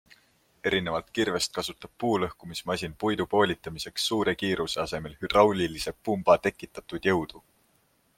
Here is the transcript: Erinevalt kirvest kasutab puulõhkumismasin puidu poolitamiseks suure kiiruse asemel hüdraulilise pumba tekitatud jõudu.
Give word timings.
Erinevalt 0.69 1.09
kirvest 1.17 1.51
kasutab 1.57 1.91
puulõhkumismasin 2.03 2.95
puidu 3.03 3.27
poolitamiseks 3.33 4.07
suure 4.13 4.35
kiiruse 4.39 4.81
asemel 4.85 5.15
hüdraulilise 5.21 5.95
pumba 6.09 6.39
tekitatud 6.49 7.07
jõudu. 7.13 7.45